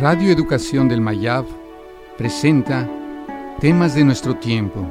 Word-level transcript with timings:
Radio 0.00 0.30
Educación 0.30 0.88
del 0.88 1.00
Mayab 1.00 1.44
presenta 2.16 2.88
Temas 3.58 3.96
de 3.96 4.04
nuestro 4.04 4.36
tiempo 4.36 4.86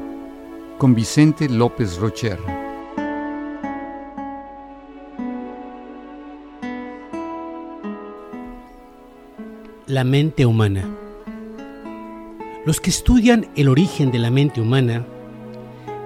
con 0.78 0.94
Vicente 0.94 1.48
López 1.48 1.98
Rocher. 1.98 2.38
La 9.86 10.04
mente 10.04 10.46
humana. 10.46 10.84
Los 12.66 12.82
que 12.82 12.90
estudian 12.90 13.48
el 13.56 13.70
origen 13.70 14.12
de 14.12 14.20
la 14.20 14.30
mente 14.30 14.60
humana 14.60 15.06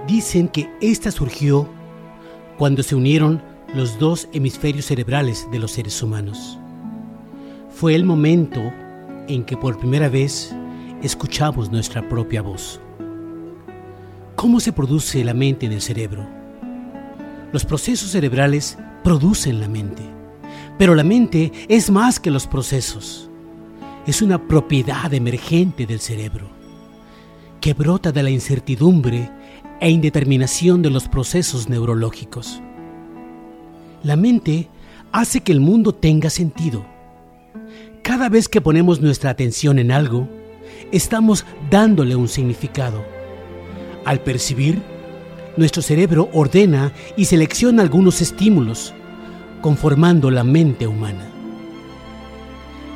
dicen 0.05 0.47
que 0.47 0.69
ésta 0.79 1.09
surgió 1.09 1.67
cuando 2.55 2.83
se 2.83 2.93
unieron 2.93 3.41
los 3.73 3.97
dos 3.97 4.29
hemisferios 4.31 4.85
cerebrales 4.85 5.47
de 5.51 5.57
los 5.57 5.71
seres 5.71 6.03
humanos. 6.03 6.59
Fue 7.71 7.95
el 7.95 8.05
momento 8.05 8.61
en 9.33 9.43
que 9.43 9.57
por 9.57 9.77
primera 9.77 10.09
vez 10.09 10.53
escuchamos 11.01 11.71
nuestra 11.71 12.07
propia 12.07 12.41
voz. 12.41 12.81
¿Cómo 14.35 14.59
se 14.59 14.73
produce 14.73 15.23
la 15.23 15.33
mente 15.33 15.65
en 15.65 15.71
el 15.71 15.81
cerebro? 15.81 16.27
Los 17.51 17.65
procesos 17.65 18.11
cerebrales 18.11 18.77
producen 19.03 19.59
la 19.59 19.67
mente, 19.67 20.03
pero 20.77 20.95
la 20.95 21.03
mente 21.03 21.51
es 21.67 21.89
más 21.89 22.19
que 22.19 22.31
los 22.31 22.47
procesos. 22.47 23.29
Es 24.05 24.21
una 24.21 24.47
propiedad 24.47 25.13
emergente 25.13 25.85
del 25.85 25.99
cerebro, 25.99 26.49
que 27.59 27.73
brota 27.73 28.11
de 28.11 28.23
la 28.23 28.29
incertidumbre 28.29 29.29
e 29.79 29.89
indeterminación 29.89 30.81
de 30.81 30.89
los 30.89 31.07
procesos 31.07 31.69
neurológicos. 31.69 32.61
La 34.03 34.15
mente 34.15 34.69
hace 35.11 35.41
que 35.41 35.51
el 35.51 35.59
mundo 35.59 35.93
tenga 35.93 36.29
sentido 36.29 36.90
cada 38.01 38.29
vez 38.29 38.49
que 38.49 38.61
ponemos 38.61 38.99
nuestra 38.99 39.29
atención 39.29 39.79
en 39.79 39.91
algo, 39.91 40.27
estamos 40.91 41.45
dándole 41.69 42.15
un 42.15 42.27
significado. 42.27 43.03
Al 44.05 44.21
percibir, 44.21 44.81
nuestro 45.55 45.81
cerebro 45.81 46.29
ordena 46.33 46.91
y 47.15 47.25
selecciona 47.25 47.83
algunos 47.83 48.21
estímulos, 48.21 48.93
conformando 49.61 50.31
la 50.31 50.43
mente 50.43 50.87
humana. 50.87 51.29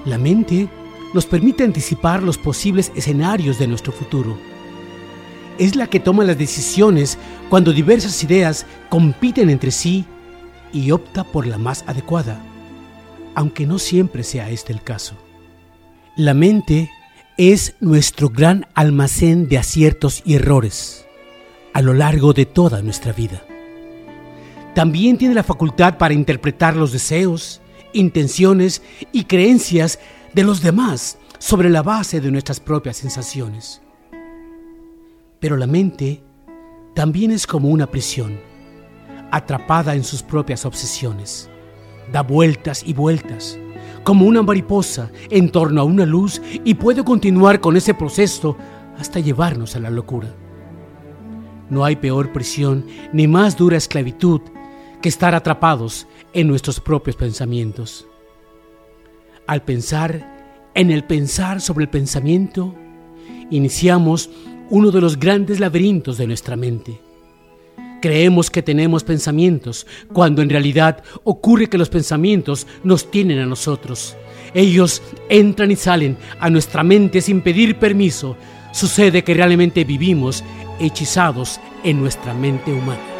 La 0.05 0.17
mente 0.17 0.67
nos 1.13 1.25
permite 1.25 1.63
anticipar 1.63 2.23
los 2.23 2.37
posibles 2.37 2.91
escenarios 2.95 3.59
de 3.59 3.67
nuestro 3.67 3.93
futuro. 3.93 4.37
Es 5.57 5.75
la 5.75 5.87
que 5.87 5.99
toma 5.99 6.23
las 6.23 6.37
decisiones 6.37 7.17
cuando 7.49 7.71
diversas 7.71 8.21
ideas 8.23 8.65
compiten 8.89 9.49
entre 9.49 9.71
sí 9.71 10.05
y 10.73 10.91
opta 10.91 11.23
por 11.23 11.47
la 11.47 11.57
más 11.57 11.83
adecuada 11.87 12.41
aunque 13.35 13.67
no 13.67 13.77
siempre 13.77 14.23
sea 14.23 14.49
este 14.49 14.73
el 14.73 14.81
caso. 14.81 15.15
La 16.15 16.33
mente 16.33 16.89
es 17.37 17.75
nuestro 17.81 18.29
gran 18.29 18.65
almacén 18.73 19.49
de 19.49 19.57
aciertos 19.57 20.23
y 20.25 20.35
errores 20.35 21.05
a 21.73 21.81
lo 21.81 21.93
largo 21.93 22.31
de 22.31 22.45
toda 22.45 22.81
nuestra 22.81 23.11
vida. 23.11 23.43
También 24.73 25.17
tiene 25.17 25.35
la 25.35 25.43
facultad 25.43 25.97
para 25.97 26.13
interpretar 26.13 26.75
los 26.77 26.93
deseos, 26.93 27.61
intenciones 27.91 28.81
y 29.11 29.25
creencias 29.25 29.99
de 30.33 30.43
los 30.45 30.61
demás 30.61 31.17
sobre 31.37 31.69
la 31.69 31.83
base 31.83 32.21
de 32.21 32.31
nuestras 32.31 32.61
propias 32.61 32.97
sensaciones. 32.97 33.81
Pero 35.41 35.57
la 35.57 35.67
mente 35.67 36.23
también 36.93 37.31
es 37.31 37.45
como 37.45 37.67
una 37.67 37.91
prisión, 37.91 38.39
atrapada 39.31 39.95
en 39.95 40.05
sus 40.05 40.23
propias 40.23 40.65
obsesiones 40.65 41.49
da 42.11 42.21
vueltas 42.21 42.83
y 42.85 42.93
vueltas, 42.93 43.57
como 44.03 44.25
una 44.25 44.41
mariposa 44.41 45.11
en 45.29 45.49
torno 45.49 45.81
a 45.81 45.83
una 45.83 46.05
luz 46.05 46.41
y 46.63 46.75
puede 46.75 47.03
continuar 47.03 47.59
con 47.59 47.77
ese 47.77 47.93
proceso 47.93 48.57
hasta 48.97 49.19
llevarnos 49.19 49.75
a 49.75 49.79
la 49.79 49.89
locura. 49.89 50.33
No 51.69 51.83
hay 51.83 51.95
peor 51.95 52.31
prisión 52.31 52.85
ni 53.11 53.27
más 53.27 53.57
dura 53.57 53.77
esclavitud 53.77 54.41
que 55.01 55.09
estar 55.09 55.35
atrapados 55.35 56.07
en 56.33 56.47
nuestros 56.47 56.79
propios 56.79 57.15
pensamientos. 57.15 58.07
Al 59.47 59.63
pensar 59.63 60.71
en 60.73 60.91
el 60.91 61.03
pensar 61.03 61.61
sobre 61.61 61.85
el 61.85 61.89
pensamiento, 61.89 62.75
iniciamos 63.49 64.29
uno 64.69 64.91
de 64.91 65.01
los 65.01 65.19
grandes 65.19 65.59
laberintos 65.59 66.17
de 66.17 66.27
nuestra 66.27 66.55
mente 66.55 66.99
Creemos 68.05 68.51
que 68.51 68.61
tenemos 68.61 69.03
pensamientos, 69.03 69.87
cuando 70.13 70.43
en 70.43 70.49
realidad 70.51 71.03
ocurre 71.23 71.69
que 71.69 71.79
los 71.79 71.89
pensamientos 71.89 72.67
nos 72.83 73.09
tienen 73.09 73.39
a 73.39 73.47
nosotros. 73.47 74.15
Ellos 74.53 75.01
entran 75.27 75.71
y 75.71 75.75
salen 75.75 76.15
a 76.39 76.51
nuestra 76.51 76.83
mente 76.83 77.19
sin 77.19 77.41
pedir 77.41 77.79
permiso. 77.79 78.37
Sucede 78.73 79.23
que 79.23 79.33
realmente 79.33 79.85
vivimos 79.85 80.43
hechizados 80.79 81.59
en 81.83 81.99
nuestra 81.99 82.35
mente 82.35 82.71
humana. 82.71 83.14